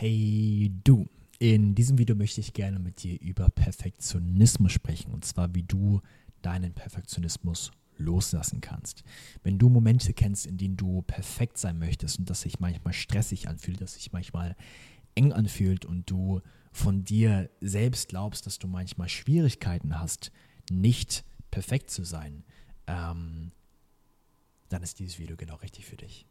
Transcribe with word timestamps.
Hey 0.00 0.72
du, 0.82 1.10
in 1.40 1.74
diesem 1.74 1.98
Video 1.98 2.16
möchte 2.16 2.40
ich 2.40 2.54
gerne 2.54 2.78
mit 2.78 3.02
dir 3.02 3.20
über 3.20 3.50
Perfektionismus 3.50 4.72
sprechen 4.72 5.12
und 5.12 5.26
zwar 5.26 5.54
wie 5.54 5.62
du 5.62 6.00
deinen 6.40 6.72
Perfektionismus 6.72 7.70
loslassen 7.98 8.62
kannst. 8.62 9.04
Wenn 9.42 9.58
du 9.58 9.68
Momente 9.68 10.14
kennst, 10.14 10.46
in 10.46 10.56
denen 10.56 10.78
du 10.78 11.02
perfekt 11.02 11.58
sein 11.58 11.78
möchtest 11.78 12.18
und 12.18 12.30
das 12.30 12.40
sich 12.40 12.60
manchmal 12.60 12.94
stressig 12.94 13.46
anfühlt, 13.46 13.82
dass 13.82 13.92
sich 13.92 14.10
manchmal 14.10 14.56
eng 15.16 15.34
anfühlt 15.34 15.84
und 15.84 16.10
du 16.10 16.40
von 16.72 17.04
dir 17.04 17.50
selbst 17.60 18.08
glaubst, 18.08 18.46
dass 18.46 18.58
du 18.58 18.68
manchmal 18.68 19.10
Schwierigkeiten 19.10 20.00
hast, 20.00 20.32
nicht 20.70 21.26
perfekt 21.50 21.90
zu 21.90 22.04
sein, 22.04 22.44
ähm, 22.86 23.52
dann 24.70 24.82
ist 24.82 24.98
dieses 24.98 25.18
Video 25.18 25.36
genau 25.36 25.56
richtig 25.56 25.84
für 25.84 25.98
dich. 25.98 26.24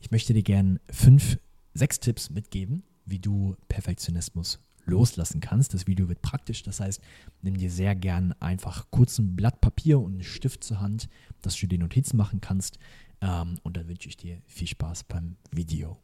Ich 0.00 0.10
möchte 0.10 0.34
dir 0.34 0.42
gerne 0.42 0.80
fünf 0.90 1.38
sechs 1.74 2.00
Tipps 2.00 2.30
mitgeben, 2.30 2.82
wie 3.04 3.18
du 3.18 3.56
Perfektionismus 3.68 4.60
loslassen 4.84 5.40
kannst. 5.40 5.74
Das 5.74 5.86
Video 5.86 6.08
wird 6.08 6.22
praktisch, 6.22 6.62
das 6.62 6.80
heißt, 6.80 7.00
nimm 7.42 7.56
dir 7.56 7.70
sehr 7.70 7.94
gern 7.94 8.34
einfach 8.40 8.86
kurz 8.90 9.18
ein 9.18 9.36
Blatt 9.36 9.60
Papier 9.60 10.00
und 10.00 10.12
einen 10.12 10.22
Stift 10.24 10.64
zur 10.64 10.80
Hand, 10.80 11.08
dass 11.40 11.56
du 11.56 11.66
dir 11.66 11.78
Notizen 11.78 12.16
machen 12.16 12.40
kannst. 12.40 12.78
Ähm, 13.20 13.58
und 13.62 13.76
dann 13.76 13.88
wünsche 13.88 14.08
ich 14.08 14.16
dir 14.16 14.40
viel 14.46 14.66
Spaß 14.66 15.04
beim 15.04 15.36
Video. 15.50 15.98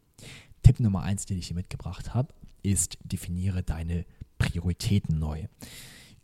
Tipp 0.63 0.81
Nummer 0.81 1.03
eins, 1.03 1.27
den 1.27 1.39
ich 1.39 1.49
hier 1.49 1.57
mitgebracht 1.57 2.15
habe, 2.15 2.33
ist, 2.63 2.99
definiere 3.05 3.63
deine 3.63 4.05
Prioritäten 4.39 5.19
neu. 5.19 5.47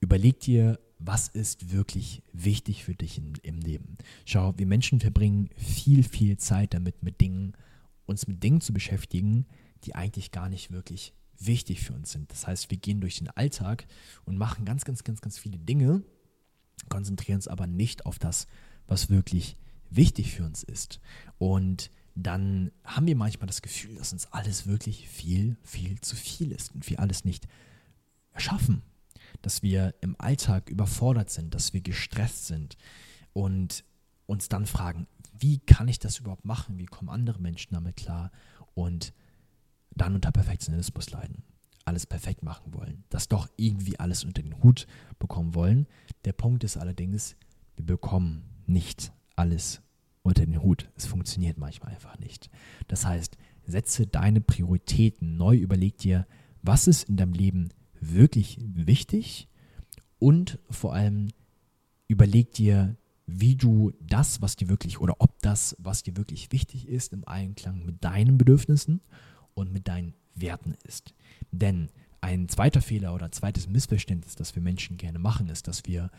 Überleg 0.00 0.40
dir, 0.40 0.78
was 0.98 1.28
ist 1.28 1.72
wirklich 1.72 2.22
wichtig 2.32 2.84
für 2.84 2.94
dich 2.94 3.18
in, 3.18 3.34
im 3.42 3.58
Leben. 3.58 3.98
Schau, 4.24 4.54
wir 4.56 4.66
Menschen 4.66 5.00
verbringen 5.00 5.50
viel, 5.56 6.02
viel 6.02 6.36
Zeit 6.36 6.74
damit, 6.74 7.02
mit 7.02 7.20
Dingen 7.20 7.54
uns 8.06 8.26
mit 8.26 8.42
Dingen 8.42 8.60
zu 8.60 8.72
beschäftigen, 8.72 9.46
die 9.84 9.94
eigentlich 9.94 10.30
gar 10.30 10.48
nicht 10.48 10.70
wirklich 10.70 11.14
wichtig 11.38 11.82
für 11.82 11.92
uns 11.92 12.12
sind. 12.12 12.30
Das 12.30 12.46
heißt, 12.46 12.70
wir 12.70 12.78
gehen 12.78 13.00
durch 13.00 13.18
den 13.18 13.28
Alltag 13.28 13.86
und 14.24 14.38
machen 14.38 14.64
ganz, 14.64 14.84
ganz, 14.84 15.05
ganz, 15.05 15.20
ganz 15.20 15.38
viele 15.38 15.58
Dinge, 15.58 16.02
konzentrieren 16.88 17.36
uns 17.36 17.48
aber 17.48 17.66
nicht 17.66 18.06
auf 18.06 18.19
das, 18.19 18.47
was 18.86 19.10
wirklich 19.10 19.56
wichtig 19.91 20.32
für 20.32 20.44
uns 20.44 20.62
ist. 20.62 21.00
Und 21.38 21.91
dann 22.14 22.70
haben 22.84 23.06
wir 23.06 23.16
manchmal 23.16 23.47
das 23.47 23.62
Gefühl, 23.62 23.97
dass 23.97 24.12
uns 24.12 24.27
alles 24.27 24.66
wirklich 24.66 25.08
viel, 25.08 25.56
viel 25.62 26.00
zu 26.00 26.16
viel 26.16 26.52
ist 26.52 26.75
und 26.75 26.88
wir 26.88 27.00
alles 27.00 27.25
nicht 27.25 27.48
schaffen. 28.36 28.82
Dass 29.42 29.62
wir 29.62 29.94
im 30.00 30.14
Alltag 30.19 30.70
überfordert 30.70 31.30
sind, 31.30 31.55
dass 31.55 31.72
wir 31.72 31.80
gestresst 31.80 32.47
sind 32.47 32.77
und 33.32 33.84
uns 34.27 34.48
dann 34.48 34.67
fragen, 34.67 35.06
wie 35.39 35.58
kann 35.58 35.89
ich 35.89 35.98
das 35.98 36.19
überhaupt 36.19 36.44
machen? 36.44 36.78
Wie 36.78 36.86
kommen 36.86 37.11
andere 37.11 37.41
Menschen 37.41 37.75
damit 37.75 37.97
klar? 37.97 38.31
Und 38.75 39.12
dann 39.91 40.14
unter 40.14 40.33
Perfektionismus 40.33 41.11
leiden. 41.11 41.42
Alles 41.84 42.06
perfekt 42.06 42.42
machen 42.42 42.72
wollen. 42.72 43.05
Das 43.11 43.28
doch 43.28 43.48
irgendwie 43.56 43.98
alles 43.98 44.25
unter 44.25 44.42
den 44.42 44.62
Hut 44.62 44.86
bekommen 45.19 45.55
wollen. 45.55 45.86
Der 46.25 46.33
Punkt 46.33 46.64
ist 46.64 46.77
allerdings, 46.77 47.36
wir 47.77 47.84
bekommen 47.84 48.44
nicht 48.66 49.12
alles 49.36 49.83
unter 50.22 50.47
den 50.47 50.62
Hut. 50.62 50.91
Es 50.97 51.06
funktioniert 51.06 51.59
manchmal 51.59 51.92
einfach 51.92 52.19
nicht. 52.19 52.50
Das 52.88 53.05
heißt, 53.05 53.36
setze 53.66 54.06
deine 54.06 54.41
Prioritäten 54.41 55.36
neu, 55.36 55.56
überleg 55.56 55.98
dir, 55.98 56.27
was 56.62 56.86
ist 56.86 57.09
in 57.09 57.16
deinem 57.16 57.34
Leben 57.34 57.69
wirklich 58.00 58.59
wichtig 58.61 59.48
und 60.19 60.59
vor 60.70 60.94
allem 60.94 61.28
überleg 62.09 62.53
dir, 62.53 62.97
wie 63.27 63.56
du 63.56 63.92
das, 64.00 64.42
was 64.42 64.56
dir 64.56 64.69
wirklich 64.69 65.00
oder 65.00 65.17
ob 65.19 65.41
das, 65.41 65.77
was 65.78 66.03
dir 66.03 66.17
wirklich 66.17 66.53
wichtig 66.53 66.89
ist, 66.89 67.12
im 67.12 67.27
Einklang 67.27 67.84
mit 67.84 68.05
deinen 68.05 68.39
Bedürfnissen 68.39 69.00
und 69.55 69.72
mit 69.72 69.89
deinen 69.89 70.14
Werten 70.34 70.75
ist. 70.84 71.14
Denn 71.50 71.89
ein 72.20 72.48
zweiter 72.48 72.83
Fehler 72.83 73.14
oder 73.14 73.33
zweites 73.33 73.69
Missverständnis, 73.69 74.34
das 74.34 74.55
wir 74.55 74.62
Menschen 74.62 74.97
gerne 74.97 75.19
machen, 75.19 75.48
ist, 75.48 75.69
dass 75.69 75.84
wir 75.86 76.11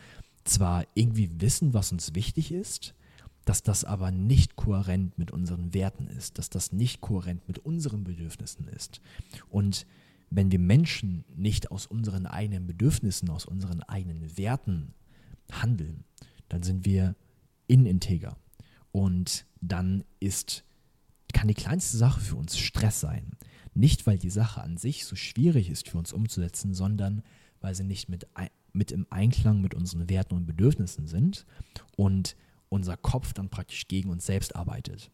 zwar 0.44 0.84
irgendwie 0.94 1.30
wissen, 1.40 1.74
was 1.74 1.92
uns 1.92 2.14
wichtig 2.14 2.52
ist, 2.52 2.94
dass 3.44 3.62
das 3.62 3.84
aber 3.84 4.10
nicht 4.10 4.56
kohärent 4.56 5.18
mit 5.18 5.30
unseren 5.30 5.74
Werten 5.74 6.08
ist, 6.08 6.38
dass 6.38 6.50
das 6.50 6.72
nicht 6.72 7.00
kohärent 7.00 7.46
mit 7.46 7.58
unseren 7.60 8.04
Bedürfnissen 8.04 8.68
ist. 8.68 9.00
Und 9.48 9.86
wenn 10.30 10.50
wir 10.50 10.58
Menschen 10.58 11.24
nicht 11.36 11.70
aus 11.70 11.86
unseren 11.86 12.26
eigenen 12.26 12.66
Bedürfnissen, 12.66 13.30
aus 13.30 13.46
unseren 13.46 13.82
eigenen 13.82 14.36
Werten 14.36 14.94
handeln, 15.52 16.04
dann 16.48 16.62
sind 16.62 16.84
wir 16.84 17.14
ininteger. 17.66 18.36
Und 18.92 19.46
dann 19.60 20.04
ist, 20.20 20.64
kann 21.32 21.48
die 21.48 21.54
kleinste 21.54 21.96
Sache 21.96 22.20
für 22.20 22.36
uns 22.36 22.56
Stress 22.56 23.00
sein. 23.00 23.36
Nicht, 23.74 24.06
weil 24.06 24.18
die 24.18 24.30
Sache 24.30 24.62
an 24.62 24.78
sich 24.78 25.04
so 25.04 25.16
schwierig 25.16 25.68
ist 25.68 25.88
für 25.88 25.98
uns 25.98 26.12
umzusetzen, 26.12 26.72
sondern 26.72 27.22
weil 27.60 27.74
sie 27.74 27.84
nicht 27.84 28.08
mit, 28.08 28.26
mit 28.72 28.92
im 28.92 29.06
Einklang 29.10 29.60
mit 29.60 29.74
unseren 29.74 30.08
Werten 30.08 30.34
und 30.34 30.46
Bedürfnissen 30.46 31.06
sind 31.06 31.46
und 31.96 32.36
unser 32.68 32.96
Kopf 32.96 33.32
dann 33.32 33.50
praktisch 33.50 33.88
gegen 33.88 34.10
uns 34.10 34.26
selbst 34.26 34.56
arbeitet. 34.56 35.10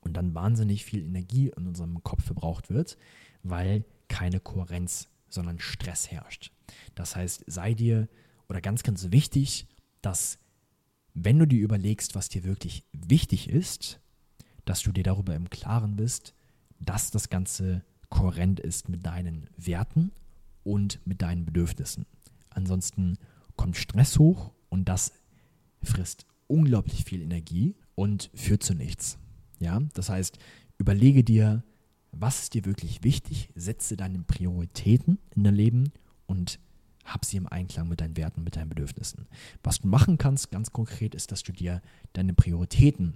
Und 0.00 0.14
dann 0.16 0.34
wahnsinnig 0.34 0.84
viel 0.84 1.04
Energie 1.04 1.52
in 1.56 1.66
unserem 1.66 2.02
Kopf 2.02 2.24
verbraucht 2.24 2.70
wird, 2.70 2.96
weil 3.42 3.84
keine 4.08 4.40
Kohärenz, 4.40 5.08
sondern 5.28 5.58
Stress 5.58 6.10
herrscht. 6.10 6.52
Das 6.94 7.16
heißt, 7.16 7.44
sei 7.46 7.74
dir 7.74 8.08
oder 8.48 8.60
ganz, 8.60 8.82
ganz 8.82 9.10
wichtig, 9.10 9.66
dass 10.02 10.38
wenn 11.14 11.38
du 11.38 11.46
dir 11.46 11.60
überlegst, 11.60 12.14
was 12.14 12.28
dir 12.28 12.44
wirklich 12.44 12.84
wichtig 12.92 13.48
ist, 13.48 14.00
dass 14.64 14.82
du 14.82 14.92
dir 14.92 15.04
darüber 15.04 15.34
im 15.34 15.50
Klaren 15.50 15.96
bist, 15.96 16.34
dass 16.78 17.10
das 17.10 17.28
Ganze 17.28 17.84
kohärent 18.08 18.60
ist 18.60 18.88
mit 18.88 19.04
deinen 19.06 19.48
Werten 19.56 20.12
und 20.64 21.00
mit 21.06 21.22
deinen 21.22 21.44
Bedürfnissen. 21.44 22.06
Ansonsten 22.50 23.18
kommt 23.56 23.76
Stress 23.76 24.18
hoch 24.18 24.52
und 24.68 24.88
das 24.88 25.12
frisst 25.82 26.26
unglaublich 26.46 27.04
viel 27.04 27.22
Energie 27.22 27.74
und 27.94 28.30
führt 28.34 28.62
zu 28.62 28.74
nichts. 28.74 29.18
Ja, 29.58 29.80
das 29.94 30.08
heißt, 30.08 30.38
überlege 30.78 31.24
dir, 31.24 31.64
was 32.10 32.42
ist 32.42 32.54
dir 32.54 32.64
wirklich 32.64 33.02
wichtig, 33.04 33.50
setze 33.54 33.96
deine 33.96 34.18
Prioritäten 34.20 35.18
in 35.34 35.44
dein 35.44 35.54
Leben 35.54 35.92
und 36.26 36.58
hab 37.04 37.24
sie 37.24 37.36
im 37.36 37.46
Einklang 37.46 37.88
mit 37.88 38.00
deinen 38.00 38.16
Werten, 38.16 38.44
mit 38.44 38.56
deinen 38.56 38.68
Bedürfnissen. 38.68 39.26
Was 39.62 39.80
du 39.80 39.88
machen 39.88 40.18
kannst, 40.18 40.50
ganz 40.50 40.72
konkret, 40.72 41.14
ist, 41.14 41.32
dass 41.32 41.42
du 41.42 41.52
dir 41.52 41.82
deine 42.12 42.34
Prioritäten, 42.34 43.14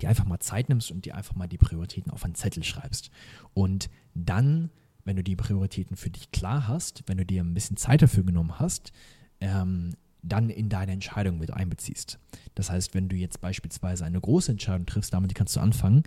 die 0.00 0.06
einfach 0.06 0.24
mal 0.24 0.40
Zeit 0.40 0.68
nimmst 0.68 0.90
und 0.90 1.04
dir 1.04 1.14
einfach 1.14 1.34
mal 1.34 1.48
die 1.48 1.58
Prioritäten 1.58 2.12
auf 2.12 2.24
einen 2.24 2.34
Zettel 2.34 2.62
schreibst. 2.62 3.10
Und 3.54 3.88
dann, 4.14 4.70
wenn 5.04 5.16
du 5.16 5.22
die 5.22 5.36
Prioritäten 5.36 5.96
für 5.96 6.10
dich 6.10 6.30
klar 6.30 6.68
hast, 6.68 7.04
wenn 7.06 7.18
du 7.18 7.24
dir 7.24 7.42
ein 7.42 7.54
bisschen 7.54 7.76
Zeit 7.76 8.02
dafür 8.02 8.24
genommen 8.24 8.58
hast, 8.58 8.92
ähm, 9.40 9.94
dann 10.22 10.50
in 10.50 10.68
deine 10.68 10.92
Entscheidung 10.92 11.38
mit 11.38 11.52
einbeziehst. 11.52 12.18
Das 12.54 12.70
heißt, 12.70 12.94
wenn 12.94 13.08
du 13.08 13.16
jetzt 13.16 13.40
beispielsweise 13.40 14.04
eine 14.04 14.20
große 14.20 14.52
Entscheidung 14.52 14.86
triffst, 14.86 15.14
damit 15.14 15.34
kannst 15.34 15.56
du 15.56 15.60
anfangen, 15.60 16.02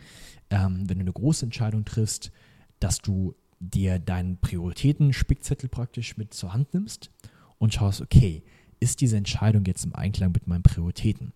ähm, 0.50 0.89
wenn 0.89 0.97
du 0.97 1.03
eine 1.03 1.13
große 1.13 1.45
Entscheidung 1.45 1.85
triffst, 1.85 2.31
dass 2.79 3.00
du 3.00 3.35
dir 3.62 4.00
deinen 4.00 4.38
Prioritäten-Spickzettel 4.38 5.70
praktisch 5.70 6.18
mit 6.18 6.34
zur 6.34 6.54
Hand 6.54 6.74
nimmst 6.74 7.12
und 7.60 7.74
schaust, 7.74 8.02
okay, 8.02 8.44
ist 8.80 9.02
diese 9.02 9.18
Entscheidung 9.18 9.64
jetzt 9.66 9.86
im 9.86 9.96
Einklang 9.96 10.32
mit 10.32 10.48
meinen 10.48 10.64
Prioritäten? 10.64 11.34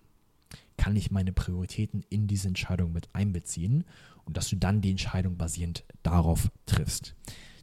Kann 0.78 0.96
ich 0.96 1.12
meine 1.12 1.31
Prioritäten 1.31 2.03
in 2.09 2.28
diese 2.28 2.47
Entscheidung 2.47 2.91
mit 2.91 3.08
einbeziehen 3.13 3.86
und 4.25 4.36
dass 4.36 4.50
du 4.50 4.58
dann 4.58 4.81
die 4.81 4.91
Entscheidung 4.91 5.38
basierend 5.38 5.86
darauf 6.02 6.52
triffst? 6.66 7.16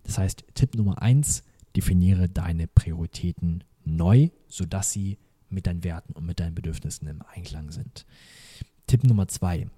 Das 0.05 0.19
heißt, 0.19 0.45
Tipp 0.55 0.77
Nummer 0.77 1.03
eins, 1.03 1.43
definiere 1.75 2.29
deine 2.29 2.69
Prioritäten 2.69 3.65
neu, 3.85 4.31
sodass 4.47 4.93
sie 4.93 5.19
mit 5.49 5.67
deinen 5.67 5.85
Werten 5.85 6.13
und 6.13 6.25
mit 6.25 6.41
deinen 6.41 6.55
Bedürfnissen 6.55 7.09
im 7.09 7.23
Einklang 7.35 7.73
sind. 7.73 8.07
Tipp 8.87 9.05
Nummer 9.05 9.29
zwei, 9.29 9.69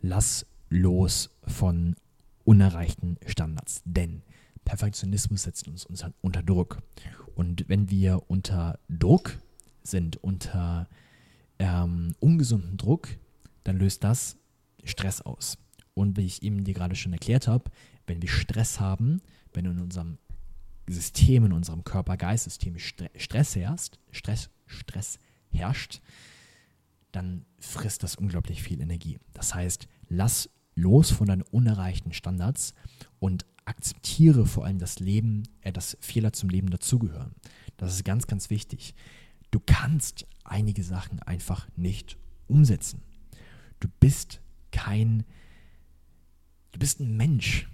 lass 0.00 0.46
los 0.68 1.30
von 1.46 1.96
unerreichten 2.44 3.16
Standards. 3.26 3.82
Denn 3.84 4.22
Perfektionismus 4.64 5.42
setzt 5.42 5.68
uns 5.68 5.86
unter 5.86 6.42
Druck. 6.42 6.82
Und 7.34 7.68
wenn 7.68 7.90
wir 7.90 8.22
unter 8.28 8.78
Druck 8.88 9.38
sind, 9.82 10.16
unter 10.22 10.88
ähm, 11.58 12.14
ungesunden 12.20 12.76
Druck, 12.76 13.08
dann 13.64 13.78
löst 13.78 14.04
das 14.04 14.36
Stress 14.84 15.20
aus. 15.20 15.58
Und 15.94 16.16
wie 16.16 16.26
ich 16.26 16.42
eben 16.42 16.64
dir 16.64 16.74
gerade 16.74 16.96
schon 16.96 17.12
erklärt 17.12 17.48
habe, 17.48 17.70
wenn 18.06 18.20
wir 18.20 18.28
Stress 18.28 18.80
haben, 18.80 19.20
wenn 19.52 19.64
in 19.64 19.78
unserem 19.78 20.18
System, 20.86 21.46
in 21.46 21.52
unserem 21.52 21.84
Körper-Geist-System 21.84 22.78
Stress 22.78 23.56
herrscht, 23.56 23.98
Stress, 24.10 24.50
Stress 24.66 25.18
herrscht, 25.50 26.00
dann 27.12 27.46
frisst 27.58 28.02
das 28.02 28.16
unglaublich 28.16 28.62
viel 28.62 28.80
Energie. 28.80 29.18
Das 29.32 29.54
heißt, 29.54 29.86
lass 30.08 30.50
los 30.74 31.10
von 31.10 31.28
deinen 31.28 31.42
unerreichten 31.42 32.12
Standards 32.12 32.74
und 33.20 33.46
akzeptiere 33.64 34.46
vor 34.46 34.64
allem 34.64 34.78
das 34.78 34.98
Leben, 35.00 35.44
äh, 35.62 35.72
dass 35.72 35.96
Fehler 36.00 36.32
zum 36.32 36.48
Leben 36.48 36.70
dazugehören. 36.70 37.34
Das 37.76 37.94
ist 37.94 38.04
ganz, 38.04 38.26
ganz 38.26 38.50
wichtig. 38.50 38.94
Du 39.50 39.60
kannst 39.60 40.26
einige 40.44 40.82
Sachen 40.82 41.20
einfach 41.20 41.68
nicht 41.76 42.18
umsetzen. 42.46 43.02
Du 43.80 43.88
bist 44.00 44.40
kein, 44.72 45.24
du 46.72 46.78
bist 46.78 47.00
ein 47.00 47.16
Mensch. 47.16 47.68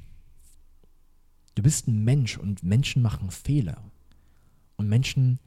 Du 1.54 1.62
bist 1.62 1.88
ein 1.88 2.04
Mensch 2.04 2.38
und 2.38 2.62
Menschen 2.62 3.02
machen 3.02 3.30
Fehler. 3.30 3.82
Und 4.76 4.88
Menschen 4.88 5.40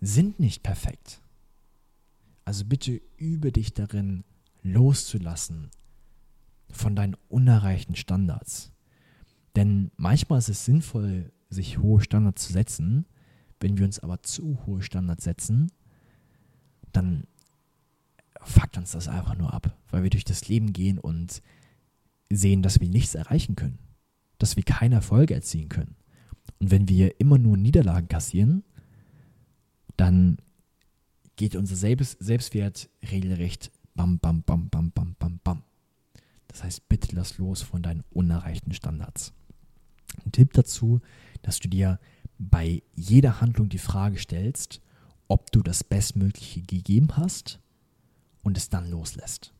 sind 0.00 0.38
nicht 0.38 0.62
perfekt. 0.62 1.20
Also 2.44 2.64
bitte 2.64 3.00
übe 3.16 3.52
dich 3.52 3.72
darin, 3.72 4.24
loszulassen 4.62 5.70
von 6.70 6.94
deinen 6.94 7.16
unerreichten 7.28 7.94
Standards. 7.94 8.73
Denn 9.56 9.90
manchmal 9.96 10.38
ist 10.38 10.48
es 10.48 10.64
sinnvoll, 10.64 11.32
sich 11.48 11.78
hohe 11.78 12.00
Standards 12.00 12.46
zu 12.46 12.52
setzen. 12.52 13.06
Wenn 13.60 13.78
wir 13.78 13.84
uns 13.84 14.00
aber 14.00 14.22
zu 14.22 14.58
hohe 14.66 14.82
Standards 14.82 15.24
setzen, 15.24 15.70
dann 16.92 17.24
fuckt 18.42 18.76
uns 18.76 18.92
das 18.92 19.08
einfach 19.08 19.36
nur 19.36 19.52
ab, 19.52 19.76
weil 19.90 20.02
wir 20.02 20.10
durch 20.10 20.24
das 20.24 20.48
Leben 20.48 20.72
gehen 20.72 20.98
und 20.98 21.42
sehen, 22.30 22.62
dass 22.62 22.80
wir 22.80 22.88
nichts 22.88 23.14
erreichen 23.14 23.56
können, 23.56 23.78
dass 24.38 24.56
wir 24.56 24.64
keine 24.64 24.96
Erfolge 24.96 25.34
erzielen 25.34 25.68
können. 25.68 25.96
Und 26.58 26.70
wenn 26.70 26.88
wir 26.88 27.20
immer 27.20 27.38
nur 27.38 27.56
Niederlagen 27.56 28.08
kassieren, 28.08 28.64
dann 29.96 30.38
geht 31.36 31.56
unser 31.56 31.76
Selbst 31.76 32.18
Selbstwert 32.20 32.88
regelrecht 33.10 33.70
bam, 33.94 34.18
bam, 34.18 34.42
bam, 34.42 34.68
bam, 34.68 34.90
bam, 34.90 35.14
bam, 35.18 35.40
bam. 35.42 35.62
Das 36.48 36.62
heißt, 36.62 36.88
bitte 36.88 37.14
lass 37.16 37.38
los 37.38 37.62
von 37.62 37.82
deinen 37.82 38.04
unerreichten 38.10 38.72
Standards. 38.72 39.32
Ein 40.24 40.32
Tipp 40.32 40.52
dazu, 40.52 41.00
dass 41.42 41.58
du 41.58 41.68
dir 41.68 41.98
bei 42.38 42.82
jeder 42.94 43.40
Handlung 43.40 43.68
die 43.68 43.78
Frage 43.78 44.18
stellst, 44.18 44.80
ob 45.28 45.50
du 45.52 45.62
das 45.62 45.84
Bestmögliche 45.84 46.62
gegeben 46.62 47.16
hast 47.16 47.60
und 48.42 48.56
es 48.56 48.68
dann 48.68 48.90
loslässt. 48.90 49.52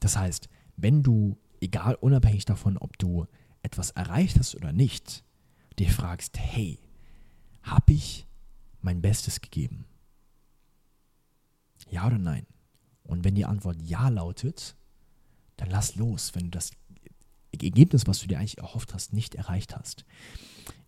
Das 0.00 0.16
heißt, 0.16 0.48
wenn 0.76 1.02
du, 1.02 1.38
egal 1.60 1.94
unabhängig 1.94 2.44
davon, 2.44 2.76
ob 2.78 2.98
du 2.98 3.26
etwas 3.62 3.90
erreicht 3.90 4.38
hast 4.38 4.54
oder 4.54 4.72
nicht, 4.72 5.24
dir 5.78 5.90
fragst, 5.90 6.38
hey, 6.38 6.78
habe 7.62 7.92
ich 7.92 8.26
mein 8.80 9.02
Bestes 9.02 9.40
gegeben? 9.40 9.84
Ja 11.90 12.06
oder 12.06 12.18
nein? 12.18 12.46
Und 13.04 13.24
wenn 13.24 13.34
die 13.34 13.44
Antwort 13.44 13.80
ja 13.82 14.08
lautet, 14.08 14.76
dann 15.56 15.70
lass 15.70 15.96
los, 15.96 16.34
wenn 16.34 16.44
du 16.44 16.50
das 16.50 16.70
Ergebnis, 17.52 18.06
was 18.06 18.20
du 18.20 18.28
dir 18.28 18.38
eigentlich 18.38 18.58
erhofft 18.58 18.94
hast, 18.94 19.12
nicht 19.12 19.34
erreicht 19.34 19.76
hast. 19.76 20.04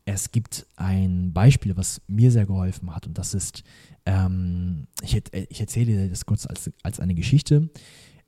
Es 0.05 0.33
gibt 0.33 0.67
ein 0.77 1.33
Beispiel, 1.33 1.77
was 1.77 2.03
mir 2.09 2.33
sehr 2.33 2.47
geholfen 2.47 2.95
hat, 2.95 3.07
und 3.07 3.19
das 3.19 3.35
ist, 3.35 3.63
ähm, 4.05 4.89
ich, 5.03 5.21
ich, 5.33 5.61
erzähle 5.61 5.87
dir 5.87 6.09
das 6.09 6.27
kurz 6.27 6.47
als, 6.47 6.71
als 6.83 6.99
eine 6.99 7.15
Geschichte. 7.15 7.71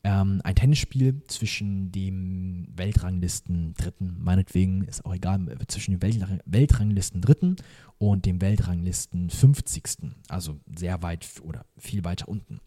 Ähm, 0.04 0.40
ein 0.44 0.54
Tennisspiel 0.54 1.22
zwischen 1.28 1.90
dem 1.90 2.68
Weltranglisten 2.76 3.74
Dritten, 3.74 4.16
meinetwegen 4.20 4.84
ist 4.84 5.04
auch 5.04 5.14
egal, 5.14 5.40
zwischen 5.66 5.92
dem 5.92 6.02
Weltrang, 6.02 6.40
Weltranglisten 6.44 7.22
Dritten 7.22 7.56
und 7.98 8.26
dem 8.26 8.40
Weltranglisten 8.40 9.30
50. 9.30 10.12
Also 10.28 10.60
sehr 10.76 11.02
weit 11.02 11.26
oder 11.42 11.64
viel 11.78 12.04
weiter 12.04 12.28
unten. 12.28 12.60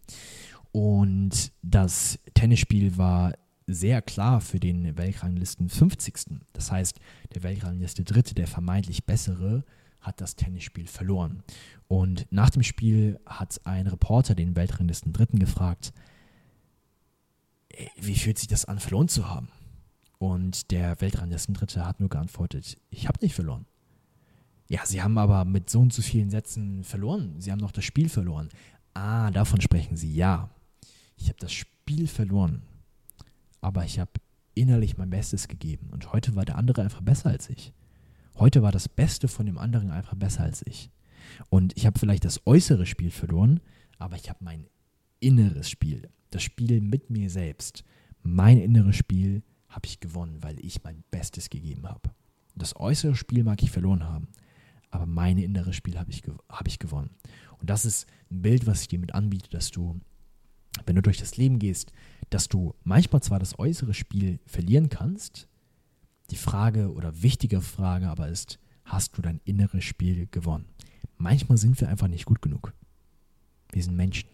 Und 0.72 1.52
das 1.62 2.18
Tennisspiel 2.34 2.98
war 2.98 3.34
sehr 3.68 4.00
klar 4.02 4.40
für 4.40 4.58
den 4.58 4.96
Weltranglisten 4.96 5.68
50. 5.68 6.40
Das 6.54 6.72
heißt, 6.72 6.98
der 7.34 7.42
Weltrangliste 7.42 8.02
Dritte, 8.02 8.34
der 8.34 8.46
vermeintlich 8.46 9.04
bessere, 9.04 9.64
hat 10.00 10.20
das 10.20 10.36
Tennisspiel 10.36 10.86
verloren. 10.86 11.42
Und 11.86 12.26
nach 12.30 12.50
dem 12.50 12.62
Spiel 12.62 13.20
hat 13.26 13.60
ein 13.64 13.86
Reporter 13.86 14.34
den 14.34 14.56
Weltranglisten 14.56 15.12
Dritten 15.12 15.38
gefragt, 15.38 15.92
wie 18.00 18.16
fühlt 18.16 18.38
sich 18.38 18.48
das 18.48 18.64
an, 18.64 18.78
verloren 18.80 19.08
zu 19.08 19.28
haben? 19.28 19.48
Und 20.18 20.70
der 20.70 21.00
Weltranglisten 21.00 21.54
Dritte 21.54 21.86
hat 21.86 22.00
nur 22.00 22.08
geantwortet, 22.08 22.78
ich 22.90 23.06
habe 23.06 23.18
nicht 23.20 23.34
verloren. 23.34 23.66
Ja, 24.68 24.84
sie 24.84 25.02
haben 25.02 25.18
aber 25.18 25.44
mit 25.44 25.70
so 25.70 25.80
und 25.80 25.92
so 25.92 26.02
vielen 26.02 26.30
Sätzen 26.30 26.84
verloren. 26.84 27.40
Sie 27.40 27.52
haben 27.52 27.60
noch 27.60 27.72
das 27.72 27.84
Spiel 27.84 28.08
verloren. 28.08 28.48
Ah, 28.94 29.30
davon 29.30 29.60
sprechen 29.60 29.96
sie, 29.96 30.12
ja. 30.14 30.50
Ich 31.16 31.28
habe 31.28 31.38
das 31.38 31.52
Spiel 31.52 32.06
verloren 32.06 32.62
aber 33.60 33.84
ich 33.84 33.98
habe 33.98 34.12
innerlich 34.54 34.96
mein 34.96 35.10
Bestes 35.10 35.48
gegeben. 35.48 35.88
Und 35.90 36.12
heute 36.12 36.34
war 36.34 36.44
der 36.44 36.56
andere 36.58 36.82
einfach 36.82 37.00
besser 37.00 37.30
als 37.30 37.48
ich. 37.48 37.72
Heute 38.36 38.62
war 38.62 38.72
das 38.72 38.88
Beste 38.88 39.28
von 39.28 39.46
dem 39.46 39.58
anderen 39.58 39.90
einfach 39.90 40.14
besser 40.14 40.42
als 40.44 40.64
ich. 40.66 40.90
Und 41.50 41.76
ich 41.76 41.86
habe 41.86 41.98
vielleicht 41.98 42.24
das 42.24 42.46
äußere 42.46 42.86
Spiel 42.86 43.10
verloren, 43.10 43.60
aber 43.98 44.16
ich 44.16 44.28
habe 44.28 44.44
mein 44.44 44.66
inneres 45.20 45.68
Spiel, 45.68 46.08
das 46.30 46.42
Spiel 46.42 46.80
mit 46.80 47.10
mir 47.10 47.30
selbst, 47.30 47.84
mein 48.22 48.58
inneres 48.58 48.96
Spiel 48.96 49.42
habe 49.68 49.86
ich 49.86 50.00
gewonnen, 50.00 50.42
weil 50.42 50.58
ich 50.64 50.82
mein 50.82 51.04
Bestes 51.10 51.50
gegeben 51.50 51.88
habe. 51.88 52.10
Das 52.54 52.76
äußere 52.76 53.14
Spiel 53.14 53.44
mag 53.44 53.62
ich 53.62 53.70
verloren 53.70 54.04
haben, 54.04 54.28
aber 54.90 55.06
mein 55.06 55.38
inneres 55.38 55.76
Spiel 55.76 55.98
habe 55.98 56.10
ich, 56.10 56.22
hab 56.48 56.66
ich 56.66 56.78
gewonnen. 56.78 57.10
Und 57.58 57.70
das 57.70 57.84
ist 57.84 58.06
ein 58.30 58.42
Bild, 58.42 58.66
was 58.66 58.82
ich 58.82 58.88
dir 58.88 58.98
mit 58.98 59.14
anbiete, 59.14 59.50
dass 59.50 59.70
du, 59.70 60.00
wenn 60.86 60.96
du 60.96 61.02
durch 61.02 61.18
das 61.18 61.36
Leben 61.36 61.58
gehst, 61.58 61.92
dass 62.30 62.48
du 62.48 62.74
manchmal 62.84 63.22
zwar 63.22 63.38
das 63.38 63.58
äußere 63.58 63.94
Spiel 63.94 64.38
verlieren 64.46 64.88
kannst, 64.88 65.48
die 66.30 66.36
Frage 66.36 66.92
oder 66.92 67.22
wichtige 67.22 67.60
Frage 67.60 68.08
aber 68.08 68.28
ist, 68.28 68.58
hast 68.84 69.16
du 69.16 69.22
dein 69.22 69.40
inneres 69.44 69.84
Spiel 69.84 70.26
gewonnen? 70.30 70.66
Manchmal 71.16 71.58
sind 71.58 71.80
wir 71.80 71.88
einfach 71.88 72.08
nicht 72.08 72.26
gut 72.26 72.42
genug. 72.42 72.74
Wir 73.72 73.82
sind 73.82 73.96
Menschen. 73.96 74.28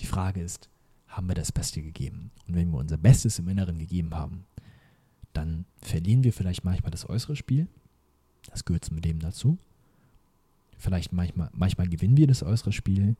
Die 0.00 0.06
Frage 0.06 0.42
ist, 0.42 0.68
haben 1.06 1.28
wir 1.28 1.34
das 1.34 1.52
Beste 1.52 1.82
gegeben? 1.82 2.30
Und 2.46 2.54
wenn 2.54 2.70
wir 2.70 2.78
unser 2.78 2.98
Bestes 2.98 3.38
im 3.38 3.48
Inneren 3.48 3.78
gegeben 3.78 4.14
haben, 4.14 4.44
dann 5.32 5.64
verlieren 5.78 6.24
wir 6.24 6.32
vielleicht 6.32 6.64
manchmal 6.64 6.90
das 6.90 7.08
äußere 7.08 7.36
Spiel. 7.36 7.68
Das 8.50 8.64
gehört 8.64 8.84
zum 8.84 8.98
Leben 8.98 9.20
dazu. 9.20 9.58
Vielleicht 10.78 11.12
manchmal, 11.12 11.50
manchmal 11.52 11.88
gewinnen 11.88 12.16
wir 12.16 12.26
das 12.26 12.42
äußere 12.42 12.72
Spiel, 12.72 13.16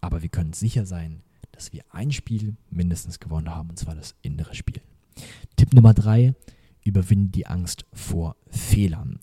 aber 0.00 0.22
wir 0.22 0.28
können 0.28 0.52
sicher 0.52 0.86
sein, 0.86 1.22
dass 1.52 1.72
wir 1.72 1.82
ein 1.90 2.12
Spiel 2.12 2.56
mindestens 2.70 3.20
gewonnen 3.20 3.50
haben, 3.54 3.70
und 3.70 3.78
zwar 3.78 3.94
das 3.94 4.14
innere 4.22 4.54
Spiel. 4.54 4.80
Tipp 5.56 5.72
Nummer 5.72 5.94
drei, 5.94 6.34
überwinde 6.84 7.30
die 7.30 7.46
Angst 7.46 7.84
vor 7.92 8.36
Fehlern. 8.48 9.20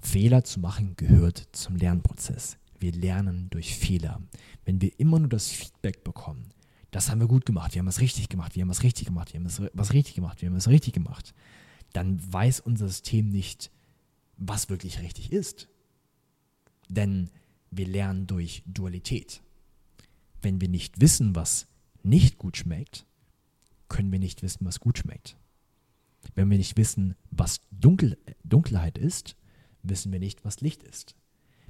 Fehler 0.00 0.44
zu 0.44 0.60
machen 0.60 0.96
gehört 0.96 1.48
zum 1.52 1.76
Lernprozess. 1.76 2.58
Wir 2.78 2.92
lernen 2.92 3.48
durch 3.50 3.76
Fehler. 3.76 4.20
Wenn 4.64 4.80
wir 4.80 4.98
immer 4.98 5.20
nur 5.20 5.28
das 5.28 5.48
Feedback 5.50 6.02
bekommen, 6.02 6.48
das 6.90 7.10
haben 7.10 7.20
wir 7.20 7.28
gut 7.28 7.46
gemacht, 7.46 7.74
wir 7.74 7.78
haben 7.78 7.88
es 7.88 8.00
richtig 8.00 8.28
gemacht, 8.28 8.56
wir 8.56 8.62
haben 8.62 8.70
es 8.70 8.82
richtig 8.82 9.06
gemacht, 9.06 9.32
wir 9.32 9.40
haben 9.40 9.46
es 9.46 9.62
was 9.72 9.92
richtig 9.92 10.14
gemacht, 10.14 10.42
wir 10.42 10.48
haben 10.48 10.56
es 10.56 10.68
richtig 10.68 10.92
gemacht, 10.92 11.32
dann 11.92 12.20
weiß 12.32 12.60
unser 12.60 12.88
System 12.88 13.28
nicht, 13.28 13.70
was 14.36 14.68
wirklich 14.68 15.00
richtig 15.00 15.32
ist. 15.32 15.68
Denn 16.88 17.30
wir 17.70 17.86
lernen 17.86 18.26
durch 18.26 18.62
Dualität 18.66 19.40
wenn 20.42 20.60
wir 20.60 20.68
nicht 20.68 21.00
wissen, 21.00 21.34
was 21.34 21.66
nicht 22.02 22.38
gut 22.38 22.56
schmeckt, 22.56 23.06
können 23.88 24.12
wir 24.12 24.18
nicht 24.18 24.42
wissen, 24.42 24.66
was 24.66 24.80
gut 24.80 24.98
schmeckt. 24.98 25.36
Wenn 26.34 26.50
wir 26.50 26.58
nicht 26.58 26.76
wissen, 26.76 27.14
was 27.30 27.60
Dunkel, 27.70 28.18
Dunkelheit 28.44 28.98
ist, 28.98 29.36
wissen 29.82 30.12
wir 30.12 30.20
nicht, 30.20 30.44
was 30.44 30.60
Licht 30.60 30.82
ist. 30.82 31.16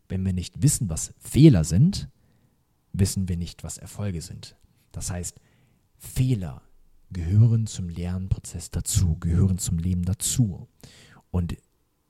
Wenn 0.08 0.24
wir 0.24 0.32
nicht 0.32 0.62
wissen, 0.62 0.88
was 0.88 1.14
Fehler 1.18 1.64
sind, 1.64 2.08
wissen 2.92 3.28
wir 3.28 3.36
nicht, 3.36 3.64
was 3.64 3.78
Erfolge 3.78 4.20
sind. 4.20 4.56
Das 4.92 5.10
heißt, 5.10 5.40
Fehler 5.96 6.62
gehören 7.10 7.66
zum 7.66 7.88
Lernprozess 7.88 8.70
dazu, 8.70 9.16
gehören 9.18 9.58
zum 9.58 9.78
Leben 9.78 10.04
dazu. 10.04 10.68
Und 11.30 11.56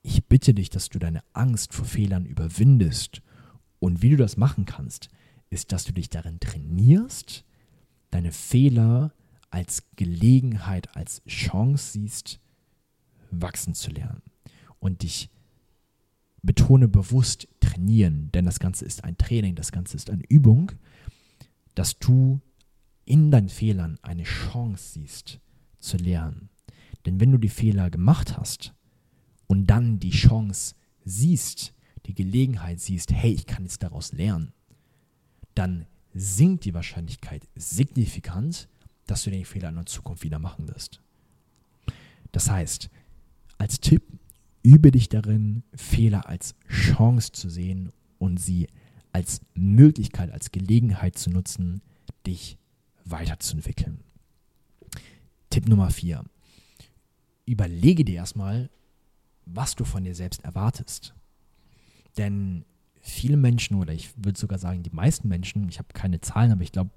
ich 0.01 0.25
bitte 0.25 0.53
dich, 0.53 0.69
dass 0.69 0.89
du 0.89 0.99
deine 0.99 1.23
Angst 1.33 1.73
vor 1.73 1.85
Fehlern 1.85 2.25
überwindest. 2.25 3.21
Und 3.79 4.01
wie 4.01 4.09
du 4.09 4.17
das 4.17 4.37
machen 4.37 4.65
kannst, 4.65 5.09
ist, 5.53 5.71
dass 5.71 5.85
du 5.85 5.93
dich 5.93 6.09
darin 6.09 6.39
trainierst, 6.39 7.45
deine 8.11 8.31
Fehler 8.31 9.13
als 9.49 9.83
Gelegenheit, 9.95 10.95
als 10.95 11.23
Chance 11.25 11.93
siehst, 11.93 12.39
wachsen 13.31 13.73
zu 13.73 13.91
lernen. 13.91 14.21
Und 14.79 15.03
dich 15.03 15.29
betone 16.41 16.87
bewusst 16.87 17.47
trainieren, 17.61 18.29
denn 18.33 18.45
das 18.45 18.59
Ganze 18.59 18.83
ist 18.85 19.03
ein 19.03 19.17
Training, 19.17 19.55
das 19.55 19.71
Ganze 19.71 19.95
ist 19.95 20.09
eine 20.09 20.23
Übung, 20.27 20.73
dass 21.75 21.97
du 21.99 22.41
in 23.05 23.31
deinen 23.31 23.49
Fehlern 23.49 23.97
eine 24.01 24.23
Chance 24.23 24.93
siehst 24.93 25.39
zu 25.79 25.97
lernen. 25.97 26.49
Denn 27.05 27.19
wenn 27.19 27.31
du 27.31 27.37
die 27.37 27.49
Fehler 27.49 27.89
gemacht 27.89 28.37
hast 28.37 28.73
und 29.47 29.67
dann 29.67 29.99
die 29.99 30.11
Chance 30.11 30.75
siehst, 31.05 31.73
die 32.05 32.13
Gelegenheit 32.13 32.79
siehst, 32.79 33.11
hey, 33.11 33.31
ich 33.31 33.45
kann 33.45 33.63
jetzt 33.63 33.83
daraus 33.83 34.11
lernen, 34.11 34.53
dann 35.55 35.85
sinkt 36.13 36.65
die 36.65 36.73
Wahrscheinlichkeit 36.73 37.47
signifikant, 37.55 38.67
dass 39.07 39.23
du 39.23 39.31
den 39.31 39.45
Fehler 39.45 39.69
in 39.69 39.75
der 39.75 39.85
Zukunft 39.85 40.23
wieder 40.23 40.39
machen 40.39 40.67
wirst. 40.67 41.01
Das 42.31 42.49
heißt, 42.49 42.89
als 43.57 43.79
Tipp, 43.79 44.03
übe 44.63 44.91
dich 44.91 45.09
darin, 45.09 45.63
Fehler 45.75 46.27
als 46.27 46.55
Chance 46.67 47.31
zu 47.31 47.49
sehen 47.49 47.91
und 48.17 48.37
sie 48.37 48.67
als 49.11 49.41
Möglichkeit, 49.53 50.31
als 50.31 50.51
Gelegenheit 50.51 51.17
zu 51.17 51.29
nutzen, 51.29 51.81
dich 52.25 52.57
weiterzuentwickeln. 53.05 53.99
Tipp 55.49 55.67
Nummer 55.67 55.91
4. 55.91 56.23
Überlege 57.45 58.05
dir 58.05 58.15
erstmal, 58.15 58.69
was 59.45 59.75
du 59.75 59.85
von 59.85 60.03
dir 60.03 60.15
selbst 60.15 60.43
erwartest. 60.43 61.13
Denn 62.17 62.65
viele 63.03 63.37
Menschen, 63.37 63.75
oder 63.75 63.93
ich 63.93 64.11
würde 64.15 64.39
sogar 64.39 64.57
sagen, 64.57 64.81
die 64.81 64.89
meisten 64.89 65.27
Menschen, 65.27 65.67
ich 65.69 65.77
habe 65.77 65.89
keine 65.93 66.21
Zahlen, 66.21 66.51
aber 66.51 66.63
ich 66.63 66.71
glaube, 66.71 66.89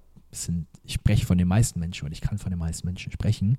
ich 0.85 0.95
spreche 0.95 1.27
von 1.27 1.37
den 1.37 1.49
meisten 1.49 1.81
Menschen 1.81 2.07
und 2.07 2.13
ich 2.13 2.21
kann 2.21 2.39
von 2.39 2.51
den 2.51 2.59
meisten 2.59 2.87
Menschen 2.87 3.13
sprechen, 3.13 3.59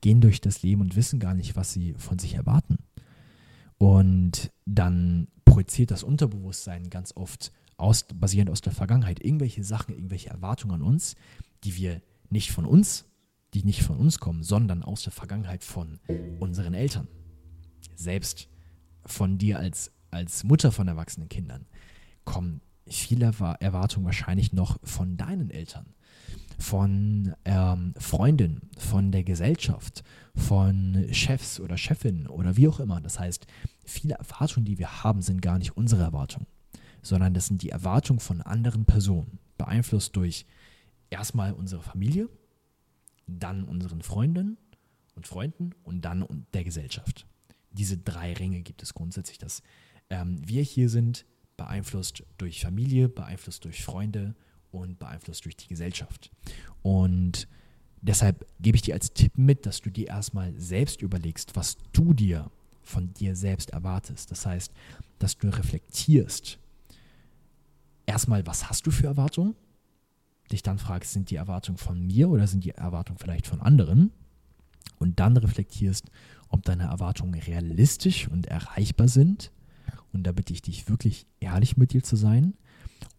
gehen 0.00 0.20
durch 0.20 0.40
das 0.40 0.62
Leben 0.62 0.80
und 0.80 0.96
wissen 0.96 1.18
gar 1.18 1.34
nicht, 1.34 1.56
was 1.56 1.72
sie 1.72 1.94
von 1.98 2.18
sich 2.18 2.34
erwarten. 2.34 2.78
Und 3.76 4.52
dann 4.66 5.28
projiziert 5.44 5.90
das 5.90 6.02
Unterbewusstsein 6.02 6.90
ganz 6.90 7.12
oft 7.16 7.52
aus, 7.76 8.04
basierend 8.14 8.50
aus 8.50 8.60
der 8.60 8.72
Vergangenheit 8.72 9.24
irgendwelche 9.24 9.64
Sachen, 9.64 9.94
irgendwelche 9.94 10.30
Erwartungen 10.30 10.74
an 10.74 10.82
uns, 10.82 11.16
die 11.64 11.76
wir 11.76 12.02
nicht 12.28 12.52
von 12.52 12.66
uns, 12.66 13.06
die 13.54 13.64
nicht 13.64 13.82
von 13.82 13.96
uns 13.96 14.20
kommen, 14.20 14.42
sondern 14.44 14.82
aus 14.84 15.02
der 15.02 15.12
Vergangenheit 15.12 15.64
von 15.64 15.98
unseren 16.38 16.74
Eltern. 16.74 17.08
Selbst 17.96 18.48
von 19.04 19.38
dir 19.38 19.58
als, 19.58 19.90
als 20.10 20.44
Mutter 20.44 20.72
von 20.72 20.88
erwachsenen 20.88 21.28
Kindern 21.28 21.66
kommen 22.24 22.60
viele 22.86 23.26
Erwartungen 23.60 24.06
wahrscheinlich 24.06 24.52
noch 24.52 24.78
von 24.82 25.16
deinen 25.16 25.50
Eltern, 25.50 25.94
von 26.58 27.34
ähm, 27.44 27.94
Freunden, 27.96 28.70
von 28.76 29.12
der 29.12 29.24
Gesellschaft, 29.24 30.02
von 30.34 31.06
Chefs 31.12 31.60
oder 31.60 31.76
Chefinnen 31.76 32.26
oder 32.26 32.56
wie 32.56 32.68
auch 32.68 32.80
immer. 32.80 33.00
Das 33.00 33.18
heißt, 33.18 33.46
viele 33.84 34.14
Erwartungen, 34.14 34.64
die 34.64 34.78
wir 34.78 35.02
haben, 35.02 35.22
sind 35.22 35.40
gar 35.40 35.58
nicht 35.58 35.76
unsere 35.76 36.02
Erwartungen, 36.02 36.46
sondern 37.02 37.34
das 37.34 37.46
sind 37.46 37.62
die 37.62 37.70
Erwartungen 37.70 38.20
von 38.20 38.40
anderen 38.42 38.84
Personen, 38.84 39.38
beeinflusst 39.56 40.16
durch 40.16 40.46
erstmal 41.10 41.52
unsere 41.52 41.82
Familie, 41.82 42.28
dann 43.26 43.64
unseren 43.64 44.02
Freunden 44.02 44.58
und 45.14 45.26
Freunden 45.26 45.70
und 45.84 46.04
dann 46.04 46.26
der 46.52 46.64
Gesellschaft. 46.64 47.26
Diese 47.72 47.96
drei 47.96 48.32
Ringe 48.32 48.62
gibt 48.62 48.82
es 48.82 48.94
grundsätzlich, 48.94 49.38
dass 49.38 49.62
ähm, 50.10 50.36
wir 50.44 50.62
hier 50.62 50.88
sind, 50.88 51.24
beeinflusst 51.56 52.24
durch 52.38 52.62
Familie, 52.62 53.08
beeinflusst 53.08 53.64
durch 53.64 53.84
Freunde 53.84 54.34
und 54.70 54.98
beeinflusst 54.98 55.44
durch 55.44 55.56
die 55.56 55.68
Gesellschaft. 55.68 56.30
Und 56.82 57.48
deshalb 58.00 58.46
gebe 58.60 58.76
ich 58.76 58.82
dir 58.82 58.94
als 58.94 59.12
Tipp 59.12 59.36
mit, 59.36 59.66
dass 59.66 59.80
du 59.80 59.90
dir 59.90 60.08
erstmal 60.08 60.52
selbst 60.58 61.02
überlegst, 61.02 61.56
was 61.56 61.76
du 61.92 62.14
dir 62.14 62.50
von 62.82 63.12
dir 63.14 63.36
selbst 63.36 63.70
erwartest. 63.70 64.30
Das 64.30 64.46
heißt, 64.46 64.72
dass 65.18 65.38
du 65.38 65.48
reflektierst. 65.48 66.58
Erstmal, 68.06 68.46
was 68.46 68.68
hast 68.68 68.86
du 68.86 68.90
für 68.90 69.06
Erwartungen? 69.06 69.54
Dich 70.50 70.62
dann 70.62 70.78
fragst, 70.78 71.12
sind 71.12 71.30
die 71.30 71.36
Erwartungen 71.36 71.78
von 71.78 72.04
mir 72.04 72.28
oder 72.28 72.46
sind 72.46 72.64
die 72.64 72.70
Erwartungen 72.70 73.18
vielleicht 73.18 73.46
von 73.46 73.60
anderen? 73.60 74.10
Und 74.98 75.20
dann 75.20 75.36
reflektierst, 75.36 76.10
ob 76.48 76.64
deine 76.64 76.84
Erwartungen 76.84 77.34
realistisch 77.34 78.28
und 78.28 78.46
erreichbar 78.46 79.08
sind. 79.08 79.52
Und 80.12 80.24
da 80.24 80.32
bitte 80.32 80.52
ich 80.52 80.62
dich 80.62 80.88
wirklich 80.88 81.26
ehrlich 81.40 81.76
mit 81.76 81.92
dir 81.92 82.02
zu 82.02 82.16
sein 82.16 82.54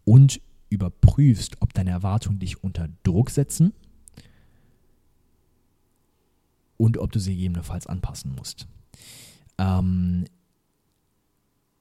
und 0.06 0.42
überprüfst, 0.70 1.58
ob 1.62 1.74
deine 1.74 1.92
Erwartungen 1.92 2.40
dich 2.40 2.64
unter 2.64 2.90
Druck 3.04 3.30
setzen 3.30 3.74
und 6.78 6.98
ob 6.98 7.12
du 7.12 7.20
sie 7.20 7.36
gegebenenfalls 7.36 7.88
anpassen 7.88 8.34
musst. 8.36 8.68
Ähm, 9.58 10.26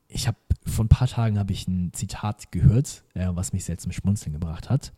ich 0.08 0.26
habe 0.26 0.36
vor 0.66 0.84
ein 0.84 0.88
paar 0.88 1.08
Tagen 1.08 1.38
habe 1.38 1.52
ich 1.52 1.66
ein 1.68 1.92
Zitat 1.92 2.52
gehört, 2.52 3.04
äh, 3.14 3.28
was 3.30 3.52
mich 3.52 3.64
sehr 3.64 3.78
zum 3.78 3.92
Schmunzeln 3.92 4.32
gebracht 4.32 4.68
hat. 4.68 4.92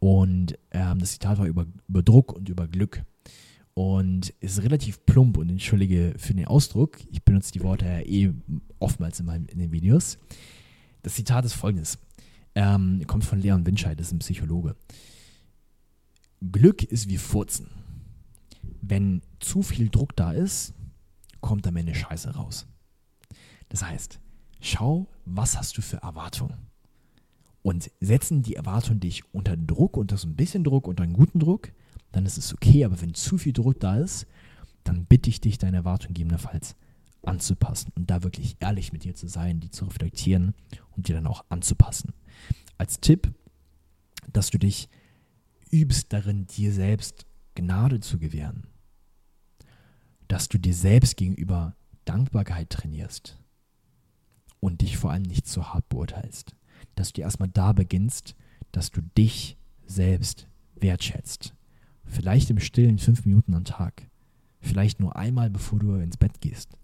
Und 0.00 0.58
ähm, 0.70 0.98
das 0.98 1.12
Zitat 1.12 1.38
war 1.38 1.46
über, 1.46 1.66
über 1.88 2.02
Druck 2.02 2.32
und 2.32 2.48
über 2.48 2.66
Glück. 2.66 3.04
Und 3.78 4.30
ist 4.40 4.60
relativ 4.64 5.06
plump 5.06 5.36
und 5.36 5.50
entschuldige 5.50 6.16
für 6.18 6.34
den 6.34 6.48
Ausdruck. 6.48 6.98
Ich 7.12 7.22
benutze 7.22 7.52
die 7.52 7.62
Worte 7.62 7.84
ja 7.84 8.00
eh 8.00 8.34
oftmals 8.80 9.20
in, 9.20 9.26
meinen, 9.26 9.46
in 9.46 9.60
den 9.60 9.70
Videos. 9.70 10.18
Das 11.02 11.14
Zitat 11.14 11.44
ist 11.44 11.52
folgendes. 11.52 11.96
Ähm, 12.56 13.00
kommt 13.06 13.24
von 13.24 13.40
Leon 13.40 13.64
Winscheid, 13.64 13.96
das 14.00 14.08
ist 14.08 14.14
ein 14.14 14.18
Psychologe. 14.18 14.74
Glück 16.40 16.82
ist 16.82 17.08
wie 17.08 17.18
Furzen. 17.18 17.68
Wenn 18.82 19.22
zu 19.38 19.62
viel 19.62 19.90
Druck 19.90 20.16
da 20.16 20.32
ist, 20.32 20.74
kommt 21.40 21.64
am 21.68 21.76
Ende 21.76 21.94
Scheiße 21.94 22.34
raus. 22.34 22.66
Das 23.68 23.84
heißt, 23.84 24.18
schau, 24.60 25.06
was 25.24 25.56
hast 25.56 25.78
du 25.78 25.82
für 25.82 25.98
Erwartungen? 25.98 26.66
Und 27.62 27.92
setzen 28.00 28.42
die 28.42 28.56
Erwartungen 28.56 28.98
dich 28.98 29.22
unter 29.32 29.56
Druck, 29.56 29.96
unter 29.96 30.16
so 30.16 30.26
ein 30.26 30.34
bisschen 30.34 30.64
Druck, 30.64 30.88
unter 30.88 31.04
einen 31.04 31.12
guten 31.12 31.38
Druck, 31.38 31.70
dann 32.12 32.26
ist 32.26 32.38
es 32.38 32.52
okay. 32.52 32.84
Aber 32.84 33.00
wenn 33.00 33.14
zu 33.14 33.38
viel 33.38 33.52
Druck 33.52 33.80
da 33.80 33.96
ist, 33.96 34.26
dann 34.84 35.04
bitte 35.04 35.30
ich 35.30 35.40
dich, 35.40 35.58
deine 35.58 35.78
Erwartungen 35.78 36.14
gegebenenfalls 36.14 36.76
anzupassen 37.22 37.92
und 37.96 38.10
da 38.10 38.22
wirklich 38.22 38.56
ehrlich 38.60 38.92
mit 38.92 39.04
dir 39.04 39.14
zu 39.14 39.28
sein, 39.28 39.60
die 39.60 39.70
zu 39.70 39.84
reflektieren 39.84 40.54
und 40.96 41.08
dir 41.08 41.14
dann 41.14 41.26
auch 41.26 41.44
anzupassen. 41.48 42.12
Als 42.78 43.00
Tipp, 43.00 43.32
dass 44.32 44.50
du 44.50 44.58
dich 44.58 44.88
übst 45.70 46.12
darin, 46.12 46.46
dir 46.46 46.72
selbst 46.72 47.26
Gnade 47.54 48.00
zu 48.00 48.18
gewähren 48.18 48.68
dass 50.28 50.48
du 50.48 50.58
dir 50.58 50.74
selbst 50.74 51.16
gegenüber 51.16 51.74
Dankbarkeit 52.04 52.70
trainierst 52.70 53.38
und 54.60 54.82
dich 54.82 54.96
vor 54.96 55.10
allem 55.10 55.22
nicht 55.22 55.46
zu 55.46 55.72
hart 55.72 55.88
beurteilst. 55.88 56.54
Dass 56.94 57.12
du 57.12 57.22
erstmal 57.22 57.48
da 57.48 57.72
beginnst, 57.72 58.36
dass 58.70 58.90
du 58.90 59.00
dich 59.16 59.56
selbst 59.86 60.46
wertschätzt. 60.76 61.54
Vielleicht 62.08 62.50
im 62.50 62.58
Stillen 62.58 62.98
fünf 62.98 63.24
Minuten 63.24 63.54
am 63.54 63.64
Tag. 63.64 64.08
Vielleicht 64.60 64.98
nur 64.98 65.16
einmal, 65.16 65.50
bevor 65.50 65.78
du 65.78 65.94
ins 65.96 66.16
Bett 66.16 66.40
gehst. 66.40 66.76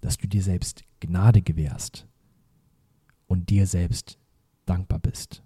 Dass 0.00 0.16
du 0.16 0.28
dir 0.28 0.42
selbst 0.42 0.84
Gnade 1.00 1.42
gewährst 1.42 2.06
und 3.26 3.50
dir 3.50 3.66
selbst 3.66 4.18
dankbar 4.64 5.00
bist. 5.00 5.42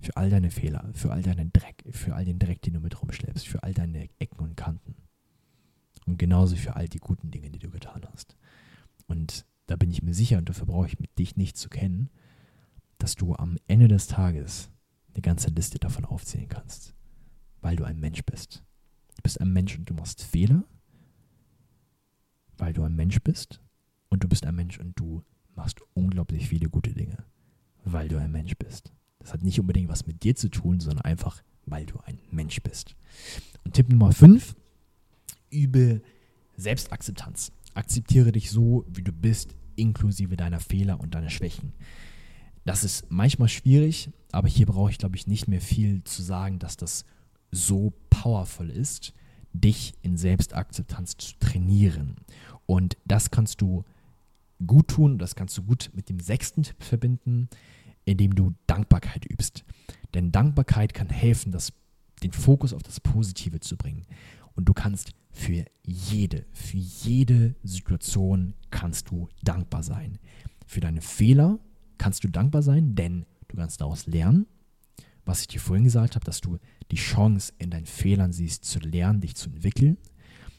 Für 0.00 0.16
all 0.16 0.30
deine 0.30 0.50
Fehler, 0.50 0.88
für 0.94 1.12
all 1.12 1.22
deinen 1.22 1.52
Dreck, 1.52 1.84
für 1.90 2.14
all 2.14 2.24
den 2.24 2.38
Dreck, 2.38 2.62
den 2.62 2.74
du 2.74 2.80
mit 2.80 3.02
rumschleppst, 3.02 3.46
für 3.46 3.62
all 3.62 3.74
deine 3.74 4.08
Ecken 4.18 4.38
und 4.38 4.56
Kanten. 4.56 4.94
Und 6.06 6.18
genauso 6.18 6.56
für 6.56 6.76
all 6.76 6.88
die 6.88 6.98
guten 6.98 7.30
Dinge, 7.30 7.50
die 7.50 7.58
du 7.58 7.68
getan 7.68 8.02
hast. 8.10 8.36
Und 9.06 9.44
da 9.66 9.76
bin 9.76 9.90
ich 9.90 10.02
mir 10.02 10.14
sicher, 10.14 10.38
und 10.38 10.48
dafür 10.48 10.66
brauche 10.66 10.86
ich 10.86 10.98
mit 10.98 11.18
dich 11.18 11.36
nicht 11.36 11.58
zu 11.58 11.68
kennen, 11.68 12.08
dass 12.96 13.14
du 13.14 13.34
am 13.34 13.58
Ende 13.66 13.88
des 13.88 14.06
Tages 14.06 14.70
eine 15.12 15.22
ganze 15.22 15.50
Liste 15.50 15.78
davon 15.78 16.04
aufzählen 16.04 16.48
kannst, 16.48 16.94
weil 17.60 17.76
du 17.76 17.84
ein 17.84 18.00
Mensch 18.00 18.22
bist. 18.24 18.62
Du 19.16 19.22
bist 19.22 19.40
ein 19.40 19.52
Mensch 19.52 19.76
und 19.78 19.88
du 19.88 19.94
machst 19.94 20.22
Fehler, 20.22 20.64
weil 22.56 22.72
du 22.72 22.82
ein 22.82 22.94
Mensch 22.94 23.20
bist. 23.20 23.60
Und 24.08 24.24
du 24.24 24.28
bist 24.28 24.44
ein 24.44 24.56
Mensch 24.56 24.78
und 24.78 24.98
du 24.98 25.22
machst 25.54 25.80
unglaublich 25.94 26.48
viele 26.48 26.68
gute 26.68 26.92
Dinge, 26.92 27.24
weil 27.84 28.08
du 28.08 28.18
ein 28.18 28.32
Mensch 28.32 28.56
bist. 28.56 28.92
Das 29.18 29.32
hat 29.32 29.42
nicht 29.42 29.60
unbedingt 29.60 29.88
was 29.88 30.06
mit 30.06 30.22
dir 30.22 30.34
zu 30.34 30.48
tun, 30.48 30.80
sondern 30.80 31.04
einfach, 31.04 31.42
weil 31.66 31.86
du 31.86 31.98
ein 32.00 32.18
Mensch 32.30 32.60
bist. 32.62 32.96
Und 33.64 33.74
Tipp 33.74 33.88
Nummer 33.88 34.12
5 34.12 34.56
übe 35.50 36.02
Selbstakzeptanz. 36.56 37.52
Akzeptiere 37.74 38.32
dich 38.32 38.50
so, 38.50 38.84
wie 38.88 39.02
du 39.02 39.12
bist, 39.12 39.54
inklusive 39.76 40.36
deiner 40.36 40.60
Fehler 40.60 41.00
und 41.00 41.14
deiner 41.14 41.30
Schwächen. 41.30 41.72
Das 42.64 42.84
ist 42.84 43.10
manchmal 43.10 43.48
schwierig, 43.48 44.10
aber 44.32 44.48
hier 44.48 44.66
brauche 44.66 44.90
ich, 44.90 44.98
glaube 44.98 45.16
ich, 45.16 45.26
nicht 45.26 45.48
mehr 45.48 45.60
viel 45.60 46.04
zu 46.04 46.22
sagen, 46.22 46.58
dass 46.58 46.76
das 46.76 47.04
so 47.50 47.92
powerful 48.10 48.70
ist, 48.70 49.14
dich 49.52 49.94
in 50.02 50.16
Selbstakzeptanz 50.16 51.16
zu 51.16 51.34
trainieren. 51.38 52.16
Und 52.66 52.96
das 53.04 53.30
kannst 53.30 53.60
du 53.60 53.84
gut 54.66 54.88
tun, 54.88 55.18
das 55.18 55.34
kannst 55.34 55.56
du 55.58 55.62
gut 55.62 55.90
mit 55.94 56.08
dem 56.08 56.20
sechsten 56.20 56.62
Tipp 56.62 56.82
verbinden, 56.82 57.48
indem 58.04 58.34
du 58.34 58.54
Dankbarkeit 58.66 59.24
übst. 59.30 59.64
Denn 60.14 60.32
Dankbarkeit 60.32 60.94
kann 60.94 61.08
helfen, 61.08 61.52
das, 61.52 61.72
den 62.22 62.32
Fokus 62.32 62.72
auf 62.72 62.82
das 62.82 63.00
Positive 63.00 63.60
zu 63.60 63.76
bringen. 63.76 64.06
Und 64.54 64.68
du 64.68 64.74
kannst 64.74 65.12
für 65.30 65.64
jede, 65.84 66.44
für 66.52 66.76
jede 66.76 67.54
Situation 67.62 68.54
kannst 68.70 69.10
du 69.10 69.28
dankbar 69.42 69.82
sein. 69.82 70.18
Für 70.66 70.80
deine 70.80 71.00
Fehler 71.00 71.58
kannst 71.98 72.24
du 72.24 72.28
dankbar 72.28 72.62
sein, 72.62 72.94
denn 72.94 73.26
du 73.48 73.56
kannst 73.56 73.80
daraus 73.80 74.06
lernen. 74.06 74.46
Was 75.30 75.42
ich 75.42 75.46
dir 75.46 75.60
vorhin 75.60 75.84
gesagt 75.84 76.16
habe, 76.16 76.24
dass 76.24 76.40
du 76.40 76.58
die 76.90 76.96
Chance 76.96 77.52
in 77.58 77.70
deinen 77.70 77.86
Fehlern 77.86 78.32
siehst, 78.32 78.64
zu 78.64 78.80
lernen, 78.80 79.20
dich 79.20 79.36
zu 79.36 79.48
entwickeln. 79.48 79.96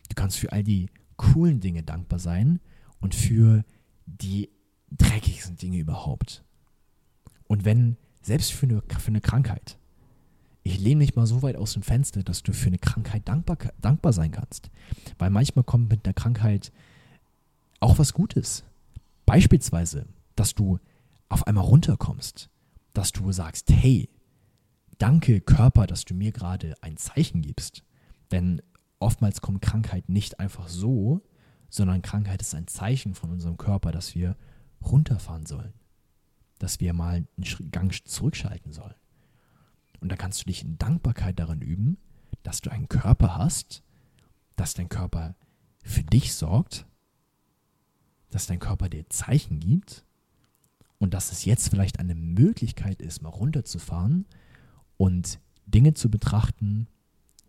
Du 0.07 0.15
kannst 0.15 0.37
für 0.39 0.53
all 0.53 0.63
die 0.63 0.89
coolen 1.17 1.59
Dinge 1.59 1.83
dankbar 1.83 2.19
sein 2.19 2.61
und 3.01 3.13
für 3.13 3.65
die 4.05 4.49
dreckigsten 4.89 5.57
Dinge 5.57 5.77
überhaupt. 5.77 6.45
Und 7.49 7.65
wenn, 7.65 7.97
selbst 8.21 8.53
für 8.53 8.65
eine, 8.65 8.81
für 8.97 9.09
eine 9.09 9.19
Krankheit, 9.19 9.77
ich 10.63 10.79
lehne 10.79 10.99
mich 10.99 11.17
mal 11.17 11.27
so 11.27 11.41
weit 11.41 11.57
aus 11.57 11.73
dem 11.73 11.83
Fenster, 11.83 12.23
dass 12.23 12.41
du 12.41 12.53
für 12.53 12.67
eine 12.67 12.79
Krankheit 12.79 13.27
dankbar, 13.27 13.57
dankbar 13.81 14.13
sein 14.13 14.31
kannst. 14.31 14.71
Weil 15.17 15.31
manchmal 15.31 15.65
kommt 15.65 15.89
mit 15.89 16.05
einer 16.05 16.13
Krankheit 16.13 16.71
auch 17.81 17.99
was 17.99 18.13
Gutes. 18.13 18.63
Beispielsweise, 19.25 20.05
dass 20.37 20.55
du 20.55 20.79
auf 21.27 21.45
einmal 21.45 21.65
runterkommst, 21.65 22.49
dass 22.93 23.11
du 23.11 23.33
sagst, 23.33 23.69
hey, 23.69 24.07
danke 25.01 25.41
Körper, 25.41 25.87
dass 25.87 26.05
du 26.05 26.13
mir 26.13 26.31
gerade 26.31 26.75
ein 26.81 26.95
Zeichen 26.95 27.41
gibst. 27.41 27.83
Denn 28.29 28.61
oftmals 28.99 29.41
kommt 29.41 29.63
Krankheit 29.63 30.09
nicht 30.09 30.39
einfach 30.39 30.67
so, 30.67 31.21
sondern 31.69 32.03
Krankheit 32.03 32.41
ist 32.41 32.53
ein 32.53 32.67
Zeichen 32.67 33.15
von 33.15 33.31
unserem 33.31 33.57
Körper, 33.57 33.91
dass 33.91 34.13
wir 34.13 34.37
runterfahren 34.79 35.47
sollen, 35.47 35.73
dass 36.59 36.79
wir 36.79 36.93
mal 36.93 37.15
einen 37.15 37.71
Gang 37.71 38.07
zurückschalten 38.07 38.73
sollen. 38.73 38.93
Und 40.01 40.11
da 40.11 40.15
kannst 40.15 40.41
du 40.41 40.45
dich 40.45 40.63
in 40.63 40.77
Dankbarkeit 40.77 41.39
darin 41.39 41.61
üben, 41.61 41.97
dass 42.43 42.61
du 42.61 42.69
einen 42.69 42.89
Körper 42.89 43.37
hast, 43.37 43.83
dass 44.55 44.75
dein 44.75 44.89
Körper 44.89 45.35
für 45.83 46.03
dich 46.03 46.33
sorgt, 46.35 46.85
dass 48.29 48.45
dein 48.45 48.59
Körper 48.59 48.87
dir 48.87 49.09
Zeichen 49.09 49.59
gibt 49.59 50.05
und 50.99 51.13
dass 51.15 51.31
es 51.31 51.43
jetzt 51.45 51.69
vielleicht 51.69 51.99
eine 51.99 52.15
Möglichkeit 52.15 53.01
ist, 53.01 53.23
mal 53.23 53.29
runterzufahren 53.29 54.25
und 55.01 55.39
Dinge 55.65 55.95
zu 55.95 56.11
betrachten, 56.11 56.87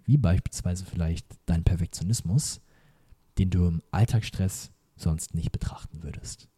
wie 0.06 0.16
beispielsweise 0.16 0.86
vielleicht 0.86 1.26
dein 1.44 1.64
Perfektionismus, 1.64 2.62
den 3.36 3.50
du 3.50 3.66
im 3.66 3.82
Alltagsstress 3.90 4.70
sonst 4.96 5.34
nicht 5.34 5.52
betrachten 5.52 6.02
würdest. 6.02 6.48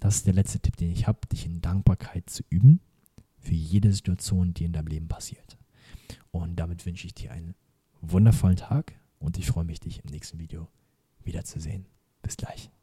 Das 0.00 0.16
ist 0.16 0.26
der 0.26 0.34
letzte 0.34 0.58
Tipp, 0.58 0.76
den 0.76 0.90
ich 0.90 1.06
habe, 1.06 1.24
dich 1.28 1.46
in 1.46 1.60
Dankbarkeit 1.60 2.28
zu 2.28 2.42
üben 2.50 2.80
für 3.38 3.54
jede 3.54 3.92
Situation, 3.92 4.54
die 4.54 4.64
in 4.64 4.72
deinem 4.72 4.88
Leben 4.88 5.06
passiert. 5.06 5.56
Und 6.32 6.56
damit 6.56 6.84
wünsche 6.84 7.06
ich 7.06 7.14
dir 7.14 7.30
einen 7.30 7.54
wundervollen 8.00 8.56
Tag 8.56 8.98
und 9.20 9.38
ich 9.38 9.46
freue 9.46 9.64
mich, 9.64 9.78
dich 9.78 10.02
im 10.02 10.10
nächsten 10.10 10.40
Video 10.40 10.66
wiederzusehen. 11.22 11.86
Bis 12.22 12.36
gleich. 12.36 12.73